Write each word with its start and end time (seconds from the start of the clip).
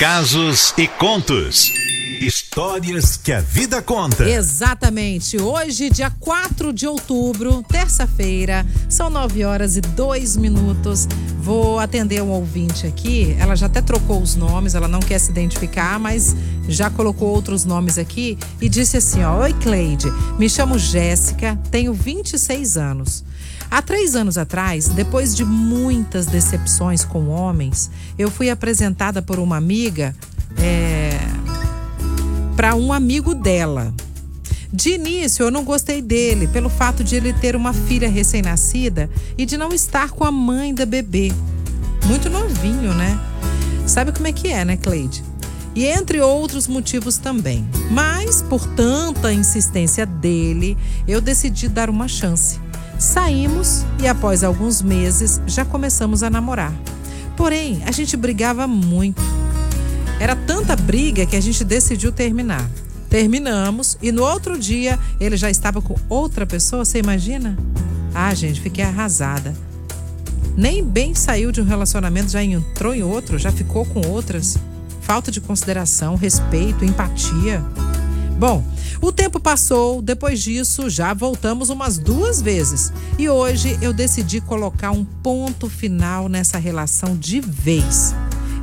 casos 0.00 0.72
e 0.78 0.88
contos. 0.88 1.70
Histórias 2.22 3.18
que 3.18 3.30
a 3.32 3.40
vida 3.42 3.82
conta. 3.82 4.26
Exatamente. 4.26 5.38
Hoje, 5.38 5.90
dia 5.90 6.08
4 6.08 6.72
de 6.72 6.86
outubro, 6.86 7.62
terça-feira, 7.68 8.64
são 8.88 9.10
9 9.10 9.44
horas 9.44 9.76
e 9.76 9.82
2 9.82 10.38
minutos. 10.38 11.06
Vou 11.38 11.78
atender 11.78 12.22
um 12.22 12.30
ouvinte 12.30 12.86
aqui. 12.86 13.36
Ela 13.38 13.54
já 13.54 13.66
até 13.66 13.82
trocou 13.82 14.22
os 14.22 14.34
nomes, 14.34 14.74
ela 14.74 14.88
não 14.88 15.00
quer 15.00 15.18
se 15.18 15.30
identificar, 15.30 16.00
mas 16.00 16.34
já 16.66 16.88
colocou 16.88 17.28
outros 17.28 17.66
nomes 17.66 17.98
aqui 17.98 18.38
e 18.58 18.70
disse 18.70 18.96
assim: 18.96 19.22
ó, 19.22 19.42
Oi, 19.42 19.52
Cleide, 19.52 20.10
me 20.38 20.48
chamo 20.48 20.78
Jéssica, 20.78 21.58
tenho 21.70 21.92
26 21.92 22.78
anos. 22.78 23.22
Há 23.70 23.80
três 23.80 24.16
anos 24.16 24.36
atrás, 24.36 24.88
depois 24.88 25.34
de 25.34 25.44
muitas 25.44 26.26
decepções 26.26 27.04
com 27.04 27.28
homens, 27.28 27.88
eu 28.18 28.28
fui 28.28 28.50
apresentada 28.50 29.22
por 29.22 29.38
uma 29.38 29.56
amiga 29.56 30.14
é, 30.58 31.18
para 32.56 32.74
um 32.74 32.92
amigo 32.92 33.34
dela. 33.34 33.94
De 34.72 34.90
início, 34.90 35.44
eu 35.44 35.50
não 35.50 35.64
gostei 35.64 36.02
dele 36.02 36.46
pelo 36.46 36.68
fato 36.68 37.02
de 37.02 37.16
ele 37.16 37.32
ter 37.32 37.56
uma 37.56 37.72
filha 37.72 38.08
recém-nascida 38.08 39.08
e 39.36 39.46
de 39.46 39.56
não 39.56 39.72
estar 39.72 40.10
com 40.10 40.24
a 40.24 40.30
mãe 40.30 40.74
da 40.74 40.84
bebê. 40.84 41.32
Muito 42.06 42.28
novinho, 42.28 42.94
né? 42.94 43.18
Sabe 43.86 44.12
como 44.12 44.26
é 44.28 44.32
que 44.32 44.48
é, 44.48 44.64
né, 44.64 44.76
Cleide? 44.76 45.24
E 45.74 45.86
entre 45.86 46.20
outros 46.20 46.68
motivos 46.68 47.16
também. 47.16 47.68
Mas, 47.90 48.42
por 48.42 48.64
tanta 48.74 49.32
insistência 49.32 50.04
dele, 50.04 50.76
eu 51.06 51.20
decidi 51.20 51.68
dar 51.68 51.88
uma 51.88 52.06
chance. 52.06 52.59
Saímos 53.00 53.86
e 53.98 54.06
após 54.06 54.44
alguns 54.44 54.82
meses 54.82 55.40
já 55.46 55.64
começamos 55.64 56.22
a 56.22 56.28
namorar. 56.28 56.70
Porém, 57.34 57.82
a 57.86 57.90
gente 57.90 58.14
brigava 58.14 58.66
muito. 58.66 59.22
Era 60.20 60.36
tanta 60.36 60.76
briga 60.76 61.24
que 61.24 61.34
a 61.34 61.40
gente 61.40 61.64
decidiu 61.64 62.12
terminar. 62.12 62.68
Terminamos 63.08 63.96
e 64.02 64.12
no 64.12 64.22
outro 64.22 64.58
dia 64.58 64.98
ele 65.18 65.34
já 65.38 65.50
estava 65.50 65.80
com 65.80 65.96
outra 66.10 66.44
pessoa, 66.44 66.84
você 66.84 66.98
imagina? 66.98 67.56
Ah, 68.14 68.34
gente, 68.34 68.60
fiquei 68.60 68.84
arrasada. 68.84 69.54
Nem 70.54 70.84
bem 70.84 71.14
saiu 71.14 71.50
de 71.50 71.62
um 71.62 71.64
relacionamento, 71.64 72.30
já 72.30 72.44
entrou 72.44 72.94
em 72.94 73.02
outro, 73.02 73.38
já 73.38 73.50
ficou 73.50 73.86
com 73.86 74.06
outras. 74.08 74.58
Falta 75.00 75.30
de 75.30 75.40
consideração, 75.40 76.16
respeito, 76.16 76.84
empatia. 76.84 77.64
Bom, 78.40 78.64
o 79.02 79.12
tempo 79.12 79.38
passou, 79.38 80.00
depois 80.00 80.40
disso 80.40 80.88
já 80.88 81.12
voltamos 81.12 81.68
umas 81.68 81.98
duas 81.98 82.40
vezes. 82.40 82.90
E 83.18 83.28
hoje 83.28 83.78
eu 83.82 83.92
decidi 83.92 84.40
colocar 84.40 84.92
um 84.92 85.04
ponto 85.04 85.68
final 85.68 86.26
nessa 86.26 86.56
relação 86.56 87.14
de 87.14 87.38
vez. 87.38 88.14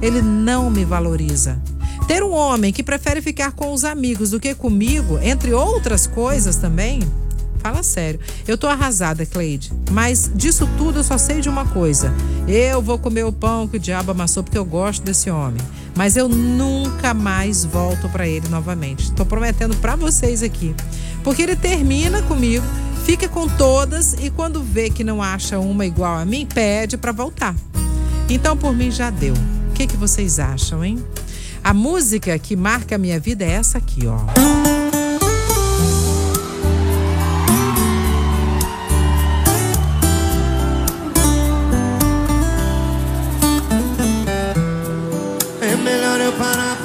Ele 0.02 0.20
não 0.20 0.72
me 0.72 0.84
valoriza. 0.84 1.62
Ter 2.08 2.24
um 2.24 2.32
homem 2.32 2.74
que 2.74 2.82
prefere 2.82 3.22
ficar 3.22 3.52
com 3.52 3.72
os 3.72 3.84
amigos 3.84 4.32
do 4.32 4.40
que 4.40 4.56
comigo, 4.56 5.20
entre 5.22 5.54
outras 5.54 6.08
coisas 6.08 6.56
também, 6.56 7.02
Fala 7.60 7.84
sério. 7.84 8.20
Eu 8.48 8.58
tô 8.58 8.68
arrasada, 8.68 9.26
Cleide. 9.26 9.72
Mas 9.92 10.32
disso 10.34 10.68
tudo 10.78 11.00
eu 11.00 11.04
só 11.04 11.18
sei 11.18 11.42
de 11.42 11.50
uma 11.50 11.66
coisa. 11.66 12.14
Eu 12.48 12.82
vou 12.82 12.98
comer 12.98 13.24
o 13.24 13.32
pão 13.32 13.68
que 13.68 13.78
o 13.78 13.80
diabo 13.80 14.12
amassou 14.12 14.44
porque 14.44 14.58
eu 14.58 14.66
gosto 14.66 15.04
desse 15.04 15.30
homem. 15.30 15.62
Mas 15.96 16.16
eu 16.16 16.30
nunca 16.30 17.14
mais 17.14 17.66
volto 17.66 18.08
para 18.10 18.28
ele 18.28 18.48
novamente. 18.50 19.12
Tô 19.12 19.26
prometendo 19.26 19.76
para 19.78 19.96
vocês 19.96 20.44
aqui. 20.44 20.76
Porque 21.24 21.42
ele 21.42 21.56
termina 21.56 22.22
comigo, 22.22 22.66
fica 23.06 23.28
com 23.28 23.48
todas 23.48 24.14
e 24.14 24.30
quando 24.30 24.62
vê 24.62 24.90
que 24.90 25.04
não 25.04 25.22
acha 25.22 25.60
uma 25.60 25.86
igual 25.86 26.16
a 26.18 26.26
mim, 26.26 26.46
pede 26.46 26.98
para 26.98 27.12
voltar. 27.12 27.56
Então 28.30 28.56
por 28.56 28.74
mim 28.74 28.92
já 28.92 29.10
deu. 29.10 29.34
O 29.70 29.74
que, 29.74 29.88
que 29.88 29.98
vocês 29.98 30.40
acham, 30.40 30.84
hein? 30.84 31.04
A 31.64 31.74
música 31.74 32.38
que 32.40 32.56
marca 32.56 32.96
a 32.96 32.98
minha 32.98 33.20
vida 33.20 33.44
é 33.44 33.52
essa 33.52 33.78
aqui, 33.78 34.08
ó. 34.08 34.77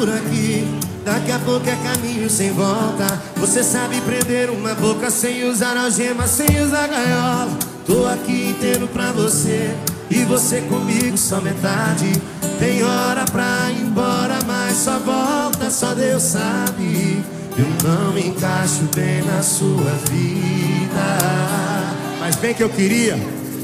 Por 0.03 0.11
aqui. 0.11 0.67
Daqui 1.05 1.31
a 1.31 1.39
pouco 1.39 1.69
é 1.69 1.77
caminho 1.77 2.29
sem 2.29 2.51
volta. 2.51 3.07
Você 3.37 3.63
sabe 3.63 4.01
prender 4.01 4.51
uma 4.51 4.75
boca 4.75 5.09
sem 5.11 5.45
usar 5.49 5.77
algema, 5.77 6.27
sem 6.27 6.61
usar 6.61 6.89
gaiola. 6.89 7.57
Tô 7.87 8.07
aqui 8.07 8.51
inteiro 8.51 8.89
pra 8.89 9.13
você 9.13 9.73
e 10.11 10.25
você 10.25 10.61
comigo 10.63 11.17
só 11.17 11.41
metade. 11.41 12.21
Tem 12.59 12.83
hora 12.83 13.25
pra 13.27 13.71
ir 13.71 13.83
embora, 13.83 14.39
mas 14.45 14.77
só 14.77 14.99
volta, 14.99 15.71
só 15.71 15.95
Deus 15.95 16.23
sabe. 16.25 17.23
Eu 17.57 17.89
não 17.89 18.13
me 18.13 18.27
encaixo 18.27 18.83
bem 18.97 19.23
na 19.23 19.41
sua 19.41 19.93
vida. 20.11 21.19
Mas 22.19 22.35
bem 22.37 22.55
que 22.55 22.63
eu 22.65 22.71
queria 22.71 23.15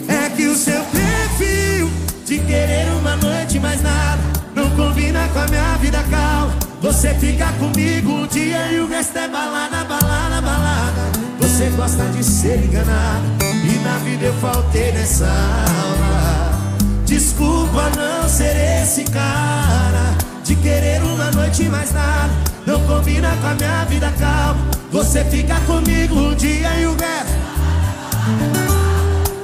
é 0.07 0.31
que 0.31 0.47
o 0.47 0.55
seu 0.55 0.83
perfil 0.85 1.91
de 2.25 2.39
querer 2.39 2.87
uma 3.01 3.17
noite 3.17 3.59
mais 3.59 3.83
nada 3.83 4.38
combina 4.79 5.29
com 5.33 5.41
a 5.41 5.47
minha 5.49 5.77
vida 5.79 6.03
calma 6.09 6.55
Você 6.81 7.13
fica 7.15 7.53
comigo 7.55 8.13
um 8.13 8.27
dia 8.29 8.73
e 8.73 8.79
o 8.79 8.89
resto 8.89 9.19
é 9.19 9.29
balada, 9.29 9.85
balada, 9.85 10.41
balada. 10.41 11.11
Você 11.41 11.69
gosta 11.71 12.05
de 12.05 12.23
ser 12.23 12.65
enganada 12.65 13.27
E 13.43 13.79
na 13.83 13.99
vida 13.99 14.27
eu 14.27 14.35
faltei 14.35 14.93
nessa 14.93 15.27
aula. 15.27 16.79
Desculpa 17.05 17.91
não 17.97 18.29
ser 18.29 18.55
esse 18.83 19.03
cara 19.05 20.15
De 20.45 20.55
querer 20.55 21.03
uma 21.03 21.31
noite 21.33 21.65
mais 21.65 21.93
nada. 21.93 22.33
Não 22.65 22.81
combina 22.87 23.37
com 23.41 23.47
a 23.49 23.55
minha 23.55 23.85
vida 23.87 24.13
calma 24.19 24.61
Você 24.93 25.25
fica 25.25 25.59
comigo 25.63 26.15
um 26.15 26.35
dia 26.37 26.73
e 26.79 26.87
o 26.87 26.93
resto. 26.93 27.39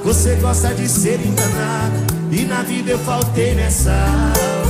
Você 0.05 0.35
gosta 0.35 0.73
de 0.73 0.87
ser 0.87 1.19
enganada 1.19 1.97
E 2.31 2.45
na 2.45 2.61
vida 2.61 2.91
eu 2.91 2.99
faltei 2.99 3.55
nessa 3.55 3.91
aula 3.91 4.64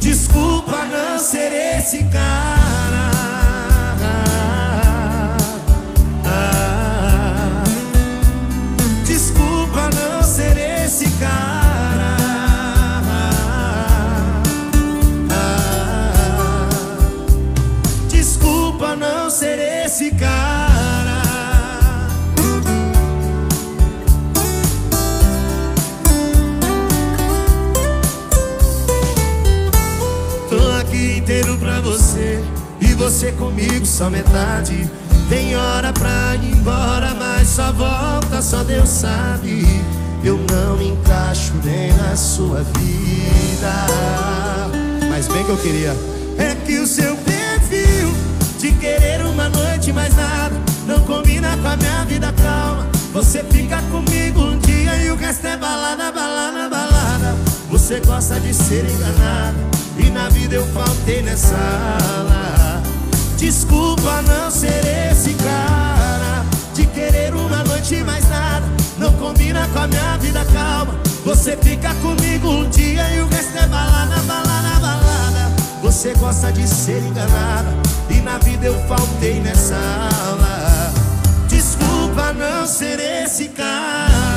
Desculpa 0.00 0.86
não 0.86 1.18
ser 1.18 1.52
esse 1.52 2.02
cara. 2.04 3.10
Desculpa 9.04 9.90
não 9.94 10.22
ser 10.22 10.56
esse 10.56 11.06
cara. 11.20 12.16
Desculpa 18.08 18.96
não 18.96 19.28
ser 19.28 19.58
esse 19.84 20.10
cara. 20.12 20.69
Você 32.10 32.42
E 32.80 32.94
você 32.94 33.32
comigo 33.32 33.86
só 33.86 34.10
metade. 34.10 34.90
Tem 35.28 35.54
hora 35.54 35.92
pra 35.92 36.34
ir 36.42 36.52
embora 36.56 37.14
Mas 37.14 37.48
só 37.48 37.72
volta, 37.72 38.42
só 38.42 38.64
Deus 38.64 38.88
sabe. 38.88 39.64
Eu 40.24 40.38
não 40.50 40.76
me 40.76 40.88
encaixo 40.88 41.52
nem 41.64 41.92
na 41.94 42.16
sua 42.16 42.62
vida. 42.62 43.86
Mas 45.08 45.28
bem 45.28 45.44
que 45.44 45.50
eu 45.50 45.56
queria. 45.56 45.96
É 46.38 46.54
que 46.66 46.78
o 46.78 46.86
seu 46.86 47.16
perfil 47.16 48.12
De 48.58 48.72
querer 48.72 49.24
uma 49.26 49.48
noite 49.50 49.92
mais 49.92 50.16
nada 50.16 50.54
Não 50.86 51.00
combina 51.00 51.54
com 51.58 51.68
a 51.68 51.76
minha 51.76 52.04
vida 52.06 52.32
calma. 52.32 52.88
Você 53.12 53.44
fica 53.44 53.82
comigo 53.90 54.40
um 54.40 54.58
dia 54.58 54.96
E 55.04 55.10
o 55.10 55.16
resto 55.16 55.46
é 55.46 55.56
balada, 55.56 56.10
balada, 56.10 56.68
balada. 56.68 57.36
Você 57.70 58.00
gosta 58.00 58.40
de 58.40 58.52
ser 58.52 58.84
enganada 58.84 59.70
e 59.98 60.10
na 60.10 60.29
vida 60.50 60.56
eu 60.56 60.66
faltei 60.66 61.22
nessa 61.22 61.56
ala. 61.56 62.82
Desculpa 63.36 64.20
não 64.22 64.50
ser 64.50 64.84
esse 65.10 65.32
cara 65.34 66.44
De 66.74 66.84
querer 66.86 67.32
uma 67.34 67.62
noite 67.64 68.02
mais 68.02 68.28
nada. 68.28 68.66
Não 68.98 69.12
combina 69.12 69.66
com 69.68 69.78
a 69.78 69.86
minha 69.86 70.16
vida 70.18 70.44
calma. 70.52 70.98
Você 71.24 71.56
fica 71.56 71.94
comigo 71.94 72.48
um 72.48 72.68
dia 72.68 73.08
e 73.14 73.20
o 73.20 73.28
resto 73.28 73.56
é 73.56 73.66
balada, 73.68 74.16
balada, 74.22 74.80
balada. 74.80 75.52
Você 75.82 76.12
gosta 76.14 76.52
de 76.52 76.66
ser 76.66 77.02
enganada 77.02 77.72
E 78.10 78.20
na 78.20 78.38
vida 78.38 78.66
eu 78.66 78.74
faltei 78.88 79.40
nessa 79.40 79.76
ala. 79.76 80.92
Desculpa 81.48 82.32
não 82.32 82.66
ser 82.66 82.98
esse 82.98 83.48
cara 83.48 84.29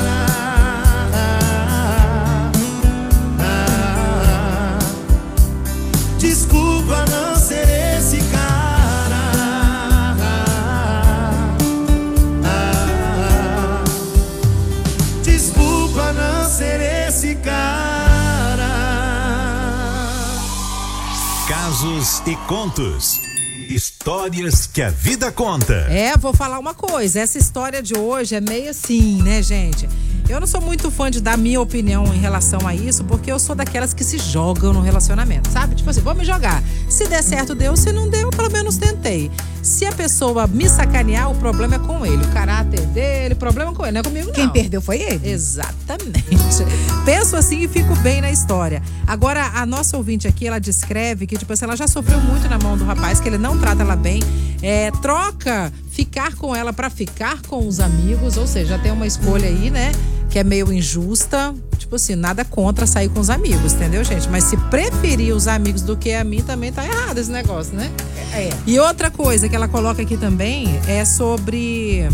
Casos 21.74 22.22
e 22.24 22.36
contos. 22.46 23.20
Histórias 23.68 24.64
que 24.64 24.80
a 24.80 24.90
vida 24.90 25.32
conta. 25.32 25.74
É, 25.90 26.16
vou 26.16 26.32
falar 26.32 26.60
uma 26.60 26.72
coisa. 26.72 27.18
Essa 27.18 27.36
história 27.36 27.82
de 27.82 27.98
hoje 27.98 28.36
é 28.36 28.40
meio 28.40 28.70
assim, 28.70 29.20
né, 29.24 29.42
gente? 29.42 29.88
Eu 30.28 30.40
não 30.40 30.46
sou 30.46 30.60
muito 30.60 30.90
fã 30.90 31.10
de 31.10 31.20
dar 31.20 31.36
minha 31.36 31.60
opinião 31.60 32.06
em 32.06 32.18
relação 32.18 32.66
a 32.66 32.74
isso, 32.74 33.04
porque 33.04 33.30
eu 33.30 33.38
sou 33.38 33.54
daquelas 33.54 33.92
que 33.92 34.02
se 34.02 34.16
jogam 34.18 34.72
no 34.72 34.80
relacionamento, 34.80 35.50
sabe? 35.50 35.74
Tipo 35.74 35.90
assim, 35.90 36.00
vou 36.00 36.14
me 36.14 36.24
jogar. 36.24 36.62
Se 36.88 37.06
der 37.06 37.22
certo, 37.22 37.54
deu. 37.54 37.76
Se 37.76 37.92
não 37.92 38.08
deu, 38.08 38.30
pelo 38.30 38.50
menos 38.50 38.78
tentei. 38.78 39.30
Se 39.62 39.84
a 39.84 39.92
pessoa 39.92 40.46
me 40.46 40.68
sacanear, 40.68 41.30
o 41.30 41.34
problema 41.34 41.76
é 41.76 41.78
com 41.78 42.06
ele. 42.06 42.24
O 42.24 42.28
caráter 42.32 42.80
dele, 42.86 43.34
o 43.34 43.36
problema 43.36 43.70
é 43.70 43.74
com 43.74 43.82
ele, 43.84 43.92
não 43.92 44.00
é 44.00 44.02
comigo, 44.02 44.26
não. 44.28 44.34
Quem 44.34 44.48
perdeu 44.48 44.80
foi 44.80 45.00
ele. 45.00 45.28
Exatamente. 45.28 46.24
Penso 47.04 47.36
assim 47.36 47.60
e 47.60 47.68
fico 47.68 47.94
bem 47.96 48.22
na 48.22 48.30
história. 48.30 48.82
Agora, 49.06 49.52
a 49.54 49.66
nossa 49.66 49.96
ouvinte 49.96 50.26
aqui, 50.26 50.46
ela 50.46 50.58
descreve 50.58 51.26
que, 51.26 51.36
tipo 51.36 51.52
assim, 51.52 51.66
ela 51.66 51.76
já 51.76 51.86
sofreu 51.86 52.18
muito 52.20 52.48
na 52.48 52.58
mão 52.58 52.78
do 52.78 52.84
rapaz, 52.84 53.20
que 53.20 53.28
ele 53.28 53.38
não 53.38 53.58
trata 53.58 53.82
ela 53.82 53.96
bem. 53.96 54.22
É, 54.62 54.90
troca 55.02 55.70
ficar 55.94 56.34
com 56.34 56.54
ela 56.54 56.72
para 56.72 56.90
ficar 56.90 57.40
com 57.42 57.68
os 57.68 57.78
amigos, 57.78 58.36
ou 58.36 58.48
seja, 58.48 58.76
tem 58.78 58.90
uma 58.90 59.06
escolha 59.06 59.46
aí, 59.46 59.70
né? 59.70 59.92
Que 60.28 60.40
é 60.40 60.44
meio 60.44 60.72
injusta. 60.72 61.54
Tipo 61.78 61.94
assim, 61.94 62.16
nada 62.16 62.44
contra 62.44 62.84
sair 62.84 63.08
com 63.08 63.20
os 63.20 63.30
amigos, 63.30 63.74
entendeu, 63.74 64.02
gente? 64.02 64.28
Mas 64.28 64.44
se 64.44 64.56
preferir 64.56 65.32
os 65.32 65.46
amigos 65.46 65.82
do 65.82 65.96
que 65.96 66.12
a 66.12 66.24
mim, 66.24 66.42
também 66.42 66.72
tá 66.72 66.84
errado 66.84 67.18
esse 67.18 67.30
negócio, 67.30 67.74
né? 67.74 67.92
É. 68.32 68.50
E 68.66 68.76
outra 68.80 69.08
coisa 69.08 69.48
que 69.48 69.54
ela 69.54 69.68
coloca 69.68 70.02
aqui 70.02 70.16
também 70.16 70.66
é 70.88 71.04
sobre 71.04 72.08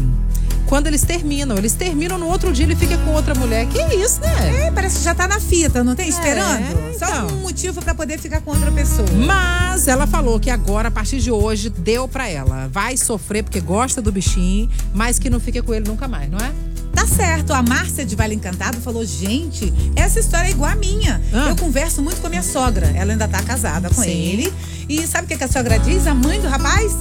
quando 0.70 0.86
eles 0.86 1.02
terminam. 1.02 1.58
Eles 1.58 1.74
terminam 1.74 2.16
no 2.16 2.28
outro 2.28 2.52
dia 2.52 2.64
ele 2.64 2.76
fica 2.76 2.96
com 2.98 3.10
outra 3.10 3.34
mulher. 3.34 3.66
Que 3.66 3.78
isso, 3.96 4.20
né? 4.20 4.66
É, 4.66 4.70
parece 4.70 4.98
que 4.98 5.04
já 5.04 5.12
tá 5.12 5.26
na 5.26 5.40
fita, 5.40 5.82
não 5.82 5.96
tem? 5.96 6.06
É, 6.06 6.08
Esperando? 6.08 6.96
Só 6.96 7.06
então. 7.06 7.26
um 7.36 7.40
motivo 7.40 7.82
pra 7.82 7.92
poder 7.92 8.18
ficar 8.18 8.40
com 8.40 8.52
outra 8.52 8.70
pessoa. 8.70 9.08
Mas 9.26 9.88
ela 9.88 10.06
falou 10.06 10.38
que 10.38 10.48
agora, 10.48 10.86
a 10.86 10.90
partir 10.90 11.18
de 11.18 11.30
hoje, 11.30 11.68
deu 11.68 12.06
pra 12.06 12.28
ela. 12.28 12.68
Vai 12.68 12.96
sofrer 12.96 13.42
porque 13.42 13.60
gosta 13.60 14.00
do 14.00 14.12
bichinho, 14.12 14.70
mas 14.94 15.18
que 15.18 15.28
não 15.28 15.40
fica 15.40 15.60
com 15.60 15.74
ele 15.74 15.88
nunca 15.88 16.06
mais, 16.06 16.30
não 16.30 16.38
é? 16.38 16.52
Tá 16.94 17.04
certo, 17.04 17.52
a 17.52 17.62
Márcia 17.62 18.06
de 18.06 18.14
Vale 18.14 18.36
Encantado 18.36 18.80
falou: 18.80 19.04
gente, 19.04 19.72
essa 19.96 20.20
história 20.20 20.48
é 20.48 20.50
igual 20.52 20.70
a 20.70 20.76
minha. 20.76 21.20
Ah. 21.32 21.48
Eu 21.48 21.56
converso 21.56 22.00
muito 22.00 22.20
com 22.20 22.28
a 22.28 22.30
minha 22.30 22.42
sogra. 22.44 22.86
Ela 22.94 23.10
ainda 23.12 23.26
tá 23.26 23.42
casada 23.42 23.88
com 23.88 24.02
Sim. 24.02 24.10
ele. 24.10 24.54
E 24.88 25.04
sabe 25.04 25.24
o 25.24 25.28
que, 25.28 25.36
que 25.36 25.44
a 25.44 25.48
sogra 25.48 25.78
diz? 25.80 26.06
A 26.06 26.14
mãe 26.14 26.40
do 26.40 26.48
rapaz 26.48 26.92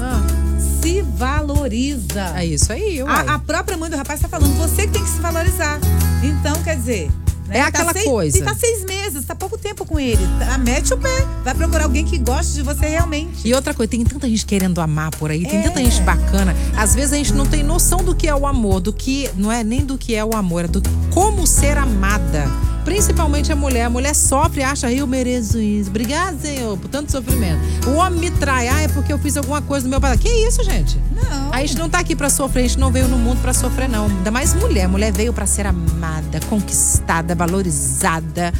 se 0.82 1.02
valoriza. 1.02 2.34
É 2.36 2.46
isso 2.46 2.72
aí, 2.72 3.02
uai. 3.04 3.28
A, 3.28 3.36
a 3.36 3.40
própria 3.40 3.78
mãe 3.78 3.90
do 3.90 3.98
rapaz 3.98 4.20
tá 4.20 4.28
falando, 4.30 4.56
você 4.58 4.84
que 4.88 4.94
tem 4.94 5.04
que 5.04 5.10
se 5.10 5.20
valorizar. 5.20 5.80
Então, 6.24 6.62
quer 6.64 6.76
dizer. 6.78 7.10
né, 7.48 7.58
É 7.58 7.62
tá 7.62 7.68
aquela 7.68 7.94
seis- 7.94 8.06
coisa. 8.06 8.38
E 8.38 8.42
tá 8.44 8.54
seis 8.56 8.86
meses, 8.86 9.26
tá 9.26 9.34
pouco 9.36 9.58
tempo 9.58 9.86
com 9.86 10.00
ele. 10.00 10.22
Tá, 10.40 10.58
mete 10.58 10.94
o 10.94 10.98
pé. 10.98 11.26
Vai 11.44 11.54
procurar 11.56 11.86
alguém 11.86 12.06
que 12.06 12.18
goste 12.18 12.54
de 12.54 12.62
você 12.62 12.88
realmente. 12.88 13.48
E 13.48 13.54
outra 13.54 13.74
coisa, 13.74 13.90
tem 13.90 14.04
tanta 14.04 14.28
gente 14.30 14.46
querendo 14.46 14.80
amar 14.80 15.12
por 15.12 15.32
aí, 15.32 15.46
tem 15.46 15.60
É. 15.60 15.64
tanta 15.64 15.80
gente 15.84 16.02
bacana. 16.02 16.56
Às 16.78 16.94
vezes 16.96 17.14
a 17.14 17.18
gente 17.18 17.34
não 17.34 17.46
tem 17.46 17.64
noção 17.64 18.04
do 18.04 18.14
que 18.16 18.28
é 18.28 18.36
o 18.36 18.46
amor, 18.46 18.80
do 18.80 18.94
que 18.94 19.30
não 19.36 19.52
é 19.52 19.64
nem 19.64 19.84
do 19.86 19.98
que 19.98 20.14
é 20.16 20.24
o 20.24 20.36
amor, 20.36 20.66
é 20.66 20.68
do 20.68 20.82
como 21.10 21.46
ser 21.48 21.78
amada. 21.78 22.46
Principalmente 22.84 23.52
a 23.52 23.56
mulher. 23.56 23.86
A 23.86 23.90
mulher 23.90 24.16
sofre 24.16 24.62
e 24.62 24.64
acha, 24.64 24.92
eu 24.92 25.06
mereço 25.06 25.60
isso. 25.60 25.90
Obrigada, 25.90 26.38
Senhor, 26.40 26.78
por 26.78 26.88
tanto 26.90 27.12
sofrimento. 27.12 27.60
O 27.88 27.96
homem 27.96 28.20
me 28.20 28.32
trai, 28.32 28.68
ah, 28.68 28.82
é 28.82 28.88
porque 28.88 29.12
eu 29.12 29.20
fiz 29.20 29.38
alguma 29.38 29.62
coisa 29.62 29.86
no 29.86 29.90
meu 29.90 30.02
pai. 30.02 30.18
Que 30.18 30.30
isso, 30.30 30.64
gente? 30.64 31.00
Não. 31.12 31.54
A 31.54 31.60
gente 31.62 31.78
não 31.78 31.90
tá 31.90 32.00
aqui 32.00 32.16
pra 32.16 32.30
sofrer, 32.30 32.66
a 32.66 32.68
gente 32.68 32.80
não 32.80 32.92
veio 32.92 33.08
no 33.08 33.18
mundo 33.18 33.42
pra 33.42 33.54
sofrer, 33.54 33.90
não. 33.90 34.06
Ainda 34.06 34.32
mais 34.32 34.54
mulher. 34.54 34.88
Mulher 34.88 35.12
veio 35.12 35.34
pra 35.34 35.46
ser 35.46 35.66
amada, 35.66 36.40
conquistada, 36.50 37.36
valorizada. 37.36 38.54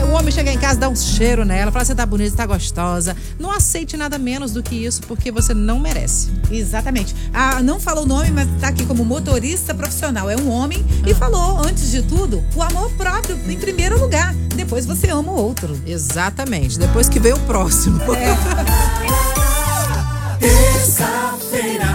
O 0.00 0.12
homem 0.14 0.32
chega 0.32 0.50
em 0.52 0.58
casa, 0.58 0.80
dá 0.80 0.88
um 0.88 0.96
cheiro 0.96 1.44
nela, 1.44 1.70
fala: 1.70 1.84
você 1.84 1.94
tá 1.94 2.06
bonita, 2.06 2.30
você 2.30 2.36
tá 2.36 2.46
gostosa. 2.46 3.16
Não 3.38 3.50
aceite 3.50 3.96
nada 3.96 4.18
menos 4.18 4.52
do 4.52 4.62
que 4.62 4.74
isso, 4.74 5.02
porque 5.02 5.30
você 5.30 5.52
não 5.54 5.78
merece. 5.78 6.30
Exatamente. 6.50 7.14
Ah, 7.32 7.62
não 7.62 7.78
falou 7.80 8.04
o 8.04 8.06
nome, 8.06 8.30
mas 8.30 8.48
tá 8.60 8.68
aqui 8.68 8.84
como 8.86 9.04
motorista 9.04 9.74
profissional. 9.74 10.28
É 10.30 10.36
um 10.36 10.48
homem 10.50 10.84
Ah. 11.04 11.10
e 11.10 11.14
falou, 11.14 11.58
antes 11.58 11.90
de 11.90 12.02
tudo, 12.02 12.42
o 12.54 12.62
amor 12.62 12.90
próprio 12.92 13.38
em 13.48 13.58
primeiro 13.58 13.98
lugar. 13.98 14.34
Depois 14.54 14.86
você 14.86 15.08
ama 15.10 15.32
o 15.32 15.36
outro. 15.36 15.78
Exatamente. 15.86 16.78
Depois 16.78 17.08
que 17.08 17.18
veio 17.18 17.36
o 17.36 17.40
próximo. 17.40 17.98
Terça-feira. 20.40 21.84
É 21.84 21.86
sol, 21.86 21.91